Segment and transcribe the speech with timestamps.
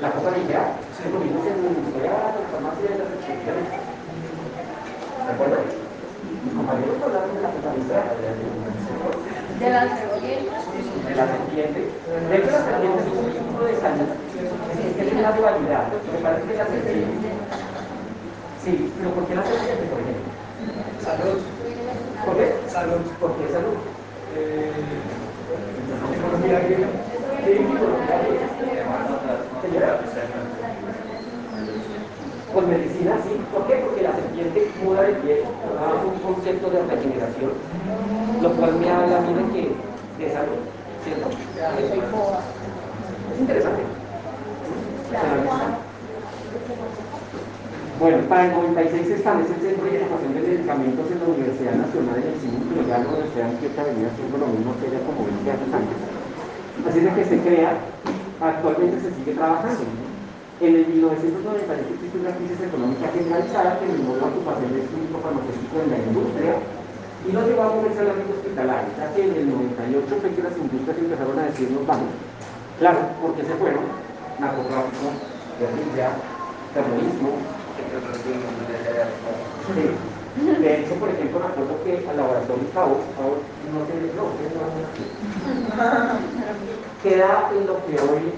[0.00, 1.04] La cosa ligera, sí.
[1.12, 3.68] lo vimos en de la farmacia de las exposiciones.
[3.68, 5.60] ¿De acuerdo?
[5.60, 8.00] Mis compañeros hablaron de la ligera.
[9.60, 10.48] De la serpiente.
[11.04, 11.80] De la serpiente.
[11.84, 14.08] De hecho, la serpiente es un de salud.
[14.96, 15.84] Es una dualidad.
[15.92, 17.28] Me parece que la serpiente.
[18.64, 20.32] Sí, pero ¿por qué la serpiente, por ejemplo?
[21.04, 21.44] Salud.
[22.24, 22.56] ¿Por qué?
[22.72, 23.04] Salud.
[23.20, 23.76] ¿Por qué salud?
[32.52, 33.40] Pues medicina sí.
[33.52, 33.74] ¿Por qué?
[33.76, 35.44] Porque la serpiente muda de pie es
[36.04, 37.52] un concepto de regeneración,
[38.42, 40.58] lo cual me habla a mí de que de salud,
[41.04, 41.28] ¿cierto?
[43.32, 43.82] Es interesante.
[47.98, 51.74] Bueno, para el 96 se establece el Centro de Información de Medicamentos en la Universidad
[51.82, 55.26] Nacional en el Cine ya la Universidad Antioquia venía haciendo lo mismo que ella como
[55.26, 55.98] 20 años antes.
[56.86, 57.74] Así es de que se crea,
[58.38, 59.82] actualmente se sigue trabajando.
[60.62, 65.74] En el 1990 existe una crisis económica generalizada que minó la ocupación del químico farmacéutico
[65.82, 66.54] en la industria
[67.26, 70.46] y no llevó a moverse al ámbito hospitalario, ya que en el 98 fue que
[70.46, 72.14] las industrias empezaron a decirnos vamos.
[72.78, 73.90] Claro, porque se fueron
[74.38, 75.18] narcotráfico,
[75.58, 76.14] guerrilla,
[76.70, 77.57] terrorismo.
[79.74, 79.84] Sí.
[80.62, 83.00] De hecho, por ejemplo, me acuerdo que al laboratorio Cabo,
[83.72, 84.68] no sé, no, no,
[87.02, 88.32] queda en lo que hoy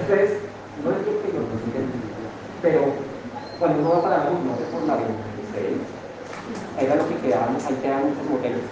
[0.00, 0.40] Ustedes,
[0.82, 1.86] no es que yo no siguen,
[2.62, 2.80] pero
[3.58, 5.08] cuando uno va para la luz, no sé por la vida,
[5.44, 5.84] ustedes,
[6.78, 8.64] ahí era lo que quedaban, ahí quedaban muchos moteles.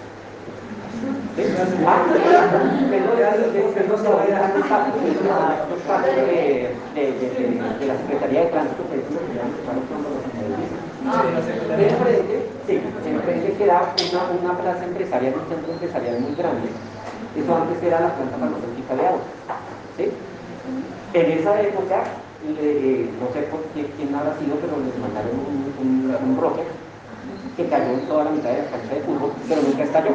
[1.35, 1.43] ¿Sí?
[1.85, 2.05] Ah,
[3.77, 4.65] pero no se vaya a los
[5.85, 7.29] partes de, de, de,
[7.77, 9.37] de, la Secretaría de Tránsito, que es lo que
[11.85, 16.69] enfrente, sí, enfrente queda una, una plaza empresarial, un centro empresarial muy grande.
[17.37, 19.21] Eso antes era la planta farmacéutica de agua.
[19.95, 20.09] ¿sí?
[21.13, 22.03] En esa época,
[22.41, 26.65] no sé por qué, quién habrá sido, pero les mandaron un, un, un rocket
[27.55, 30.11] que cayó en toda la mitad de la cancha de fútbol, pero nunca estalló.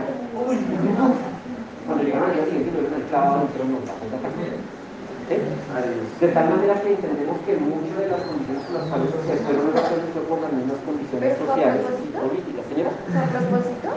[1.87, 4.29] Cuando llegaron al día siguiente, lo vieron el clavado, pero no, la cosa
[5.29, 5.37] ¿Sí?
[6.21, 9.71] De tal manera que entendemos que muchas de las condiciones por las cuales se fueron
[9.71, 12.65] relaciones fue por las mismas condiciones sociales y políticas.
[12.69, 12.91] Señora.
[12.91, 13.89] ¿A propósito?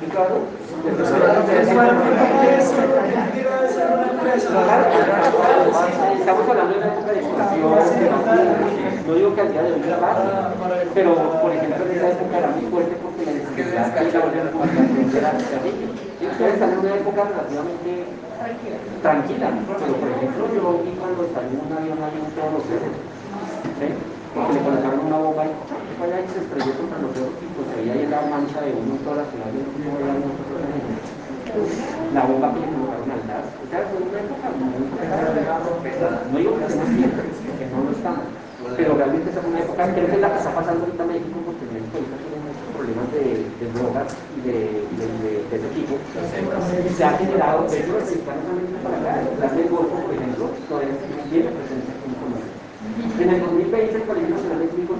[0.00, 0.40] ¿Sí, claro?
[6.20, 7.68] Estamos hablando de una época de expansión,
[9.06, 10.30] no digo que al día de hoy sea fácil,
[10.94, 14.02] pero por ejemplo en esa época era muy fuerte porque la la
[15.18, 15.32] era.
[16.20, 18.04] Y ustedes están en una época relativamente
[19.02, 22.96] tranquila, pero por ejemplo yo vi cuando salió un avión avión todos los cerros,
[23.80, 23.88] ¿sí?
[24.32, 25.52] porque le colocaron una bomba y
[26.00, 28.72] y se estrelló contra los cerros y pues ahí hay la mancha de
[29.04, 30.16] toda la ciudad, yo no era
[32.16, 34.88] la bomba que le colocaron al gas, o sea, fue una época muy
[35.84, 38.24] pesada, no digo que estemos bien, que no lo estamos,
[38.76, 41.10] pero realmente esa fue una época, creo que es la que está pasando ahorita en
[41.10, 43.44] México, porque México ahorita tiene muchos problemas de,
[44.36, 44.52] y de,
[44.96, 45.30] de.
[46.96, 50.94] Se ha generado, de para el plan del Golfo, por ejemplo, todavía
[51.30, 52.46] tiene presencia en Colombia.
[53.20, 54.96] En el 2020 el Colegio Nacional de Químicos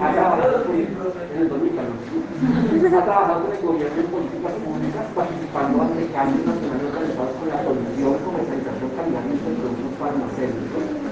[0.00, 6.06] ha trabajado en el 2014, ha trabajado con el gobierno en políticas públicas, participando ante
[6.12, 11.03] cambios nacionales realizados con la producción, comercialización, calidad de productos farmacéuticos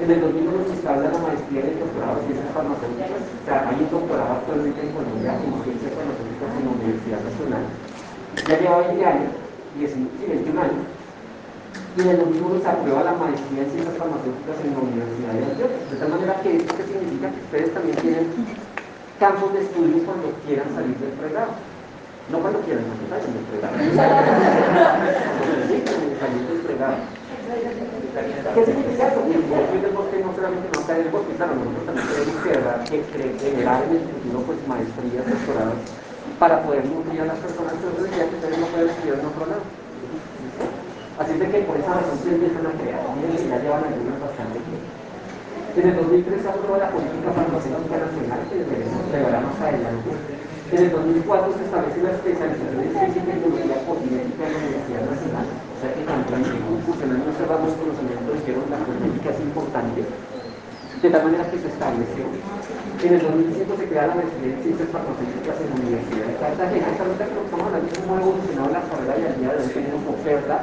[0.00, 3.20] en el 2001 se instala la maestría el doctorado en ciencias farmacéuticas.
[3.20, 7.68] O sea, hay un doctorado actualmente en Colombia en ciencias farmacéuticas en la Universidad Nacional.
[8.48, 9.36] Ya lleva 20 años,
[9.76, 10.88] 21 años.
[11.90, 15.44] Y en el 2001 se aprueba la maestría en ciencias farmacéuticas en la Universidad de
[15.52, 15.84] Antioquia.
[15.84, 18.24] De tal manera que esto que significa que ustedes también tienen
[19.20, 21.60] campos de estudio cuando quieran salir del pregrado.
[22.32, 23.76] No cuando quieran, salgan del pregrado.
[26.24, 27.04] salir del pregrado.
[28.40, 29.20] ¿Qué significa eso?
[29.28, 32.96] Que el bosque no solamente no en el bosque, claro, nosotros también queremos que,
[33.36, 35.76] generar en el futuro pues maestrías, doctorados,
[36.40, 39.28] para poder nutrir a las personas, pero eso decía que ustedes no pueden estudiar en
[39.28, 39.64] otro lado.
[41.20, 44.56] Así de que por esa razón se empiezan a crear, que ya llevan algunos bastante
[44.64, 44.88] tiempo.
[45.76, 50.10] En el 2003 se aprobó la política farmacéutica nacional, que deberemos revelar más adelante.
[50.72, 55.04] En el 2004 se establece la especialización en ciencia y tecnología cosmética en la Universidad
[55.12, 55.46] Nacional
[55.80, 56.44] o sea que también
[57.58, 59.40] conocimiento de que la política es
[61.02, 62.24] de tal manera que se estableció.
[63.00, 66.86] En el 2005 se crea la maestría en ciencias farmacéuticas en la Universidad de Cartagena.
[66.92, 69.58] Esta nota que estamos hablando es cómo ha evolucionado la carrera y al día de
[69.64, 70.54] hoy tenemos oferta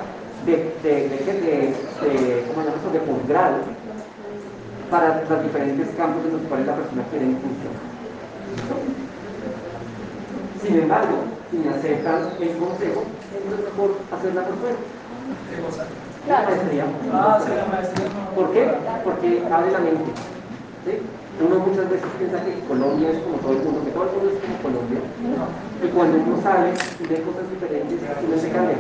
[0.46, 0.56] de,
[0.86, 2.90] de, de, de, de, ¿cómo eso?
[2.94, 3.58] de posgrado
[4.94, 7.82] para los diferentes campos en los cuales la persona quiere incursionar.
[10.62, 11.18] Sin embargo,
[11.52, 13.02] y me aceptan el consejo,
[13.34, 13.90] entonces por
[14.62, 14.78] fuera.
[14.78, 14.97] ¿Qué cosa?
[16.28, 16.50] La Claro.
[16.52, 16.86] maestría.
[17.14, 18.08] Ah, sí, la maestría.
[18.36, 18.64] ¿Por qué?
[19.04, 20.12] Porque abre la mente.
[20.86, 20.92] ¿sí?
[21.38, 24.28] Uno muchas veces piensa que Colombia es como todo el mundo, que todo el mundo
[24.34, 25.00] es como Colombia.
[25.80, 28.76] Y cuando uno sale y ve cosas diferentes, uno se cambia.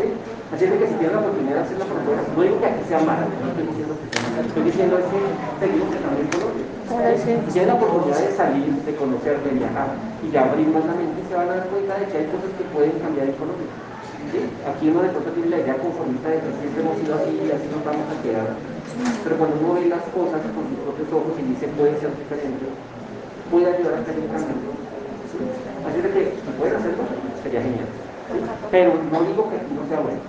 [0.00, 0.04] ¿sí?
[0.50, 2.82] Así es que si tiene la oportunidad de hacerla por fuera, no digo que aquí
[2.88, 5.20] sea mala, no estoy diciendo que sea mala, estoy diciendo es que
[5.60, 6.66] seguimos también Colombia.
[7.20, 9.88] Si tienen la oportunidad de salir, de conocer, de viajar
[10.24, 12.50] y de abrir más la mente, se van a dar cuenta de que hay cosas
[12.56, 13.68] que pueden cambiar en Colombia.
[14.64, 17.50] Aquí uno de pronto tiene la idea conformista de que siempre hemos sido así y
[17.52, 18.48] así nos vamos a quedar.
[19.22, 22.64] Pero cuando uno ve las cosas con sus propios ojos y dice puede ser diferente,
[23.50, 24.16] puede ayudar a hacer.
[25.84, 27.04] Así de que si pueden hacerlo,
[27.42, 27.88] sería genial.
[28.70, 30.20] Pero no digo que no sea bueno.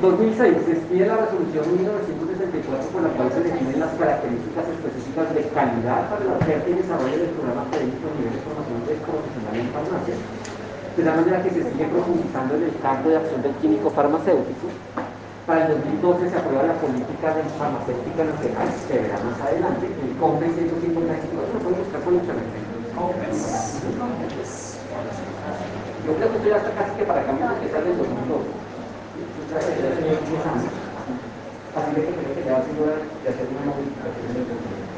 [0.00, 5.42] 2006 se expide la resolución 1964 por la cual se definen las características específicas de
[5.56, 9.68] calidad para la oferta y desarrollo del programa académico a nivel de formación profesional en
[9.72, 10.16] farmacia,
[10.96, 14.72] de la manera que se sigue profundizando en el campo de acción del químico farmacéutico.
[15.46, 20.16] Para el 2012 se aprueba la política de farmacéutica nacional, se verá más adelante, el
[20.16, 22.48] COMPE 155, lo pueden buscar por internet.
[26.06, 28.48] Yo creo que estoy hasta casi que para cambiar que sale el 2012.
[31.76, 34.95] Así que creo que ya va de hacer una modificación del.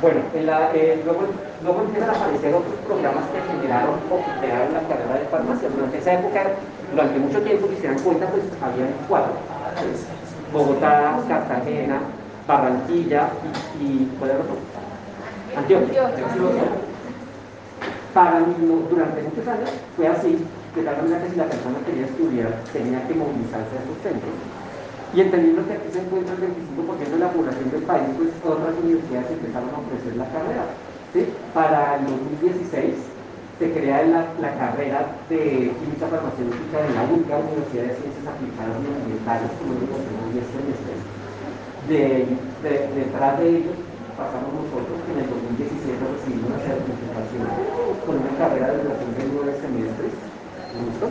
[0.00, 1.22] Bueno, en la, eh, luego,
[1.62, 5.68] luego empiezan a aparecer otros programas que generaron o que crearon la carrera de farmacia.
[5.68, 6.42] Durante esa época,
[6.92, 9.32] durante mucho tiempo, si se dan cuenta, pues habían cuatro.
[10.52, 12.00] Bogotá, Cartagena,
[12.46, 13.28] Barranquilla
[13.80, 14.56] y, y ¿cuál era otro?
[15.56, 16.06] Antioquia.
[16.06, 16.62] Antioquia.
[18.14, 22.54] Para durante muchos años fue así, de tal manera que si la persona quería estudiar,
[22.72, 24.32] tenía que movilizarse a sus centros.
[25.14, 28.76] Y entendiendo que aquí se encuentra el 25% de la población del país, pues otras
[28.82, 30.64] universidades empezaron a ofrecer la carrera.
[31.12, 31.24] ¿sí?
[31.54, 32.06] Para el
[32.44, 32.94] 2016
[33.58, 38.78] se crea la, la carrera de química farmacéutica de la única Universidad de Ciencias Aplicadas
[38.78, 41.00] y Ambientales, como digo, en 10 semestres.
[41.88, 42.28] De,
[42.62, 43.76] de, detrás de ellos
[44.12, 47.48] pasamos nosotros que en el 2017 recibimos una certificación
[48.04, 50.12] con una carrera de duración de nueve semestres.
[50.12, 51.06] ¿listo?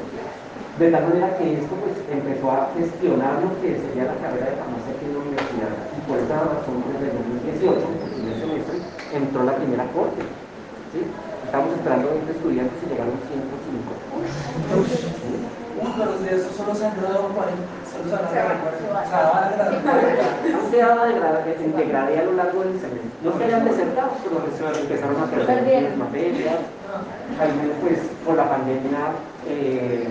[0.77, 4.57] De tal manera que esto pues, empezó a gestionar lo que sería la carrera de
[4.61, 5.73] farmacia aquí en la universidad.
[5.97, 10.21] Y por esa razón, desde el 2018, el primer semestre, entró la primera corte.
[10.93, 11.01] ¿sí?
[11.49, 15.65] Estamos esperando 20 estudiantes y llegaron 105.
[15.77, 17.61] Uy, pero de eso solo se han graduado 40.
[17.91, 19.01] Solo se han Se va, graduado se va.
[19.03, 19.69] 40.
[19.69, 20.25] Se van a graduar.
[20.57, 23.09] Han quedado degrada- en degradé a lo largo del semestre.
[23.23, 26.59] No es que hayan desertado, pero pues, empezaron a perder las materias.
[27.37, 29.01] Algunos, pues, por la pandemia,
[29.47, 30.07] eh,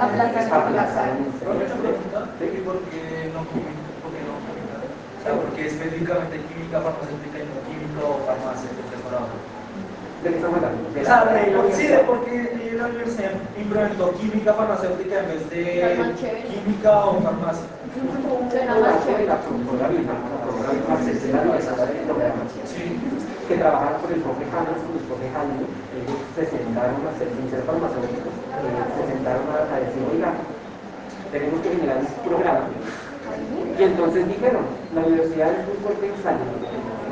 [0.00, 1.18] Aplazaron.
[1.24, 2.46] el semestre.
[2.48, 3.84] ¿y por qué no química?
[4.00, 4.74] ¿Por qué no química?
[4.84, 8.70] O sea, ¿por qué específicamente química farmacéutica y no química o farmacia?
[10.24, 10.90] ¿De qué estamos hablando?
[10.94, 13.30] De la- de por sí, de por qué la universidad
[13.60, 16.14] implementó química farmacéutica en vez de
[16.48, 17.66] química o farmacia.
[18.64, 19.38] La la la
[22.66, 22.98] Sí.
[23.48, 25.60] que trabajaron con el profe James, con el profe Jaime,
[25.92, 30.32] ellos se sentaron a hacer, sin ser farmacéuticos, eh, se sentaron a, a decir, oiga,
[31.30, 32.64] tenemos que generar un programa.
[33.78, 36.48] Y entonces dijeron, la universidad es muy fuerte en salud,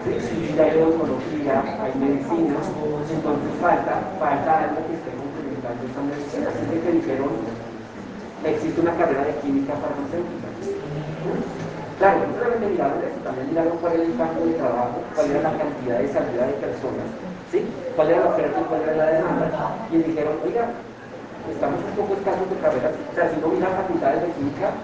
[0.03, 6.51] Sí, hay oncología, hay medicina, entonces falta, falta algo que esté complementando esa medicina.
[6.51, 7.31] Así que dijeron,
[8.43, 10.49] existe una carrera de química farmacéutica.
[12.03, 15.41] Claro, no solamente miraron eso, también miraron cuál era el campo de trabajo, cuál era
[15.47, 17.09] la cantidad de salida de personas,
[17.53, 17.63] ¿sí?
[17.95, 19.49] cuál era la oferta y cuál era la demanda,
[19.87, 20.67] y dijeron, oiga,
[21.47, 24.75] estamos un poco escasos de carreras, o sea, si no miran facultades de química,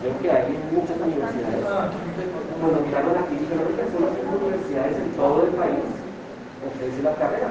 [0.00, 1.62] creo que hay muchas universidades.
[2.60, 5.86] Cuando miraron la química, no que solo cinco universidades en todo el país
[6.66, 7.50] ofrecen la carrera.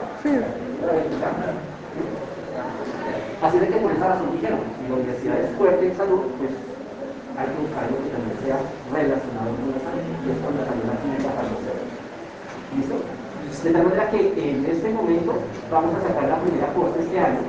[3.41, 6.51] Así de que por esa razón dijeron, si la universidad es fuerte en salud, pues
[7.37, 8.57] hay que buscar algo que también sea
[8.89, 10.03] relacionado con la salud.
[10.25, 12.05] Y es cuando salió la química farmacéutica.
[12.75, 12.97] ¿Listo?
[13.63, 15.33] De tal manera que en este momento
[15.71, 17.39] vamos a sacar la primera corte este año.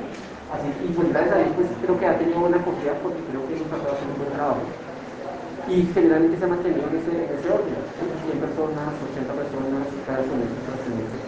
[0.49, 3.45] Así, y pues gracias a Dios, pues creo que ha tenido buena acogida porque creo
[3.45, 4.65] que hemos tratado de hacer un buen trabajo.
[5.69, 7.77] Y generalmente se ha mantenido en ese, en ese orden.
[8.01, 8.05] ¿sí?
[8.33, 11.19] 100 personas, 80 personas, cada semestre, cada semestre.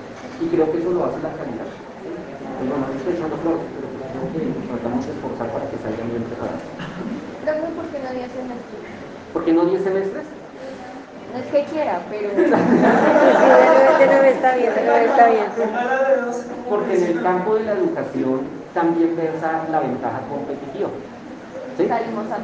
[0.41, 1.69] Y creo que eso lo hace la calidad.
[1.69, 5.65] Y bueno, no estoy echando flores, pero pues creo que nos tratamos de esforzar para
[5.69, 6.65] que salgan bien preparados.
[7.45, 8.77] Profe, ¿por qué no dio semestre?
[9.33, 10.27] ¿Por qué no 10 semestres?
[11.33, 15.47] No es que quiera, pero de nuevo, de nuevo está bien, nuevo está bien.
[16.69, 20.91] Porque en el campo de la educación también versa la ventaja competitiva.
[21.77, 21.89] ¿sí?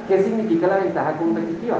[0.08, 1.78] ¿Qué significa la ventaja competitiva?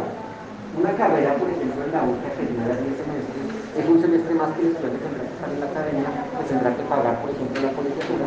[0.77, 3.45] Una carrera, por ejemplo, en la UCA que dura 10 semestres,
[3.77, 6.71] es un semestre más que el estudiante tendrá que estar en la academia, que tendrá
[6.77, 8.27] que pagar, por ejemplo, la colegiatura.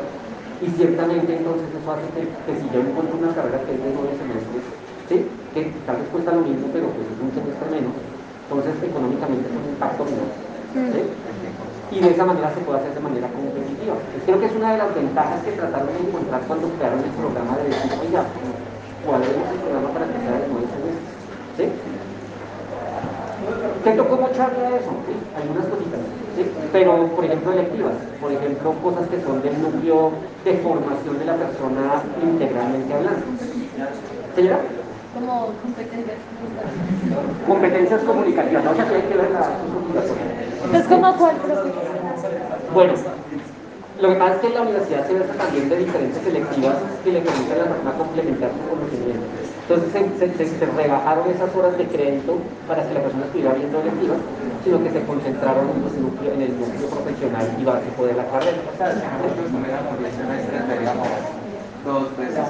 [0.60, 3.94] Y ciertamente entonces eso hace que, que si yo encuentro una carrera que es de
[3.94, 4.64] 9 semestres,
[5.08, 5.18] ¿sí?
[5.54, 9.56] que tal vez cuesta lo mismo, pero pues es un semestre menos, entonces económicamente es
[9.56, 10.30] un impacto menor.
[10.74, 11.02] ¿sí?
[11.92, 13.96] Y de esa manera se puede hacer de manera competitiva.
[14.26, 17.58] Creo que es una de las ventajas que trataron de encontrar cuando crearon el programa
[17.58, 18.24] de decir, oiga,
[19.06, 21.18] ¿cuál es el programa para que sea de 9 semestres?
[21.58, 21.66] ¿Sí?
[23.84, 24.92] ¿Qué tocó mucho a eso?
[25.10, 25.14] ¿sí?
[25.34, 26.00] Algunas cositas.
[26.38, 26.46] ¿sí?
[26.72, 27.98] Pero, por ejemplo, electivas.
[28.22, 30.12] Por ejemplo, cosas que son del núcleo
[30.46, 33.26] de formación de la persona integralmente hablando.
[34.36, 34.60] ¿Señora?
[35.14, 36.18] Como competencias.
[37.48, 38.64] Competencias comunicativas.
[38.64, 39.42] No sé si hay que ver la
[40.66, 41.70] Entonces, ¿cómo cuál, profe?
[42.74, 42.94] Bueno,
[44.00, 47.12] lo que pasa es que en la universidad se basa también de diferentes selectivas que
[47.12, 49.26] le permiten a la persona complementar su conocimiento.
[49.68, 52.38] Entonces se, se, se, se rebajaron esas horas de crédito
[52.68, 54.18] para que la persona estuviera viendo electivas,
[54.64, 58.26] sino que se concentraron en, los núcleo- en el núcleo profesional y básico de la
[58.26, 58.58] carrera.
[61.86, 62.46] Dos veces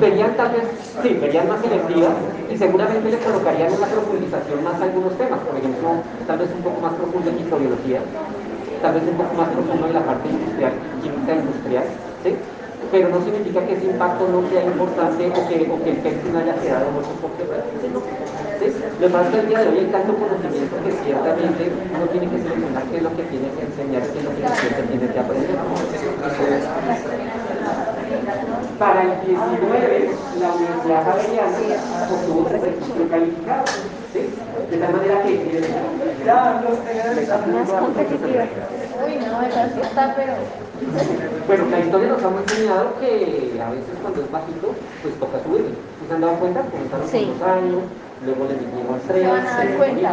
[0.00, 0.66] Verían tal vez,
[1.02, 2.10] sí, verían más selectivas
[2.50, 6.80] y seguramente le colocarían una profundización más algunos temas, por ejemplo, tal vez un poco
[6.80, 8.00] más profundo en microbiología,
[8.82, 10.72] tal vez un poco más profundo en la parte industrial,
[11.02, 11.84] química industrial,
[12.24, 12.34] ¿sí?
[12.90, 16.26] Pero no significa que ese impacto no sea importante o que, o que el texto
[16.32, 17.46] no haya quedado mucho porque.
[17.46, 22.06] Lo que pasa es que el día de hoy hay tanto conocimiento que ciertamente uno
[22.10, 25.06] tiene que seleccionar qué es lo que tiene que enseñar, qué es lo que tiene
[25.06, 25.56] que aprender.
[28.78, 30.10] Para el 19,
[30.40, 31.58] la Universidad Javeriana
[32.10, 33.64] obtuvo su registro calificado.
[34.12, 34.20] ¿sí?
[34.70, 35.32] De tal manera que
[37.52, 38.44] Más competitiva.
[39.06, 40.32] Uy, no, esa sí está, pero.
[41.46, 45.66] Bueno, la historia nos ha enseñado que a veces cuando es bajito, pues toca subir.
[46.00, 46.60] ¿Sí ¿Se han dado cuenta?
[46.62, 47.24] Comenzaron Sí.
[47.26, 47.82] con dos años,
[48.24, 50.12] luego le dijeron tres, Se van a dar le cuenta.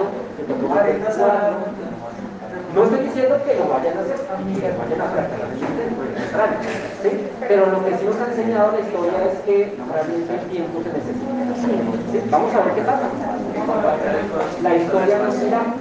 [2.77, 6.61] No estoy diciendo que lo vayan a hacer, que vayan a contrario,
[7.01, 7.09] ¿sí?
[7.41, 10.93] Pero lo que sí nos ha enseñado la historia es que realmente el tiempo se
[10.93, 11.57] necesita.
[11.57, 12.21] ¿sí?
[12.29, 13.09] Vamos a ver qué pasa.
[14.61, 15.73] La historia nos dirá.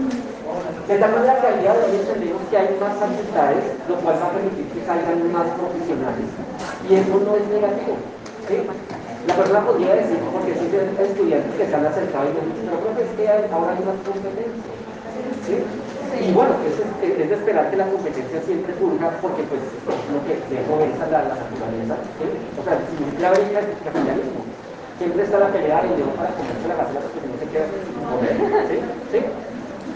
[0.88, 4.26] De tal manera que al de hoy entendemos que hay más facultades, lo cual va
[4.26, 6.33] a permitir que salgan más profesionales.
[6.88, 8.00] Y eso no es negativo.
[8.49, 8.57] ¿sí?
[9.29, 12.73] La persona podría decir, porque sí hay estudiantes que se han acercado y me dicen,
[12.73, 14.73] pero creo que es que ahora hay más competencia.
[15.45, 15.61] ¿sí?
[16.14, 19.60] Y bueno, es, es, de esperar que la competencia siempre surja, porque pues
[20.12, 21.96] lo que dejo es la, la naturaleza.
[22.18, 22.26] ¿sí?
[22.58, 24.46] O sea, si ya vería el capitalismo.
[24.98, 28.00] Siempre está la pelea del león para comerse la gacela porque no se queda sin
[28.00, 28.32] comer.
[28.70, 28.76] ¿sí?
[29.12, 29.20] ¿sí?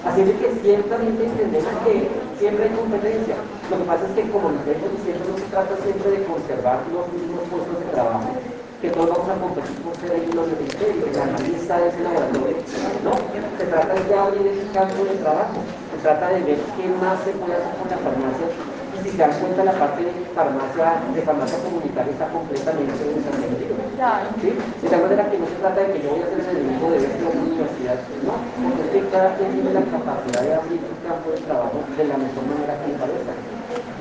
[0.04, 2.08] Así es que ciertamente entendemos que
[2.40, 3.36] siempre hay competencia.
[3.68, 6.80] Lo que pasa es que como nos vengo diciendo, no se trata siempre de conservar
[6.88, 8.32] los mismos puestos de trabajo,
[8.80, 12.04] que todos vamos a competir por ser ahí los imperio, que la analista es el
[12.04, 12.56] laboratorio.
[13.04, 13.12] No,
[13.60, 15.60] se trata de abrir ese campo de trabajo.
[16.02, 18.48] Trata de ver qué más se puede hacer con la farmacia.
[18.48, 23.76] Y si se dan cuenta, la parte de farmacia, de farmacia comunitaria está completamente desatendida.
[24.00, 24.32] Claro.
[24.40, 24.48] ¿sí?
[24.56, 26.88] De tal manera que no se trata de que yo voy a ser el enemigo
[26.88, 28.32] de universidad, no,
[28.64, 32.04] porque es que cada quien tiene la capacidad de abrir su campo de trabajo de
[32.08, 33.32] la mejor manera que le parezca.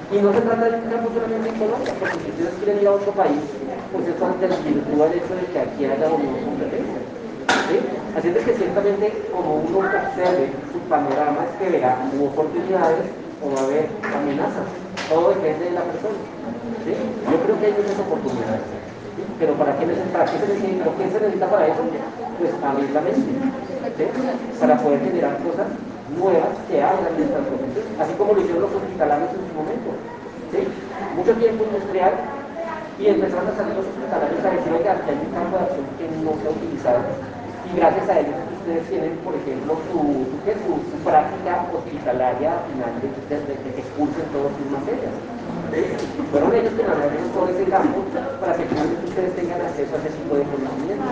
[0.10, 2.88] Y no se trata de un campo solamente en Colombia, porque si ustedes quieren ir
[2.88, 3.44] a otro país,
[3.92, 6.89] pues eso desvirtúa el hecho de que aquí haya una competencia.
[8.16, 13.06] De que ciertamente como uno observe su panorama es que verá oportunidades
[13.42, 14.68] o va a haber amenazas.
[15.08, 16.20] Todo depende de la persona.
[16.84, 16.94] ¿sí?
[17.32, 18.66] Yo creo que hay muchas oportunidades.
[19.40, 21.82] Pero ¿para qué, para se necesita, ¿qué se necesita para eso?
[22.40, 23.32] Pues abrir la mente.
[24.60, 25.68] Para poder generar cosas
[26.12, 29.90] nuevas que abran nuestras profesiones, así como lo hicieron los hospitalarios en su momento.
[31.16, 32.14] Mucho tiempo industrial
[33.00, 35.88] y empezaron a salir los hospitalarios a decir, oiga, que hay un campo de acción
[35.96, 37.00] que no se ha utilizado.
[37.70, 43.08] Y gracias a ellos ustedes tienen, por ejemplo, su, su, práctica hospitalaria al final de,
[43.30, 45.14] de, de- de que expulsen todas sus materias.
[46.32, 48.04] Fueron ellos que nos abrieron todo ese campo
[48.42, 51.10] para que finalmente ustedes tengan acceso a ese tipo de conocimiento.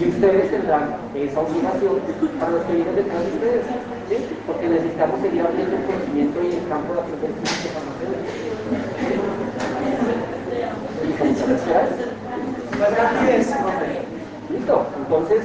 [0.00, 1.94] Y ustedes tendrán esa obligación
[2.38, 3.66] para los que vienen detrás de ustedes,
[4.10, 4.16] ¿sí?
[4.46, 7.52] porque necesitamos seguir abriendo el conocimiento y el campo de farmacéutica.
[11.02, 11.94] Y con muchas felicidades.
[14.48, 15.42] Listo, entonces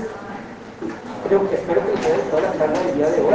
[1.27, 3.33] creo que espero que ustedes toda la charla día de hoy.